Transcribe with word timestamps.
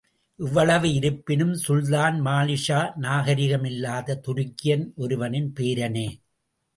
இவ்வளவு 0.39 0.93
இருப்பினும், 0.93 1.51
சுல்தான் 1.55 2.17
மாலிக்ஷா 2.21 2.79
நாகரிக 2.95 3.57
மில்லாத 3.57 4.17
துருக்கியன் 4.27 4.85
ஒருவனின் 4.95 5.53
பேரனே. 5.59 6.07